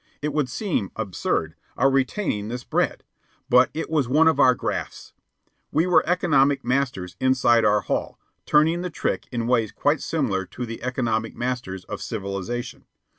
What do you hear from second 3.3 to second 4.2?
But it was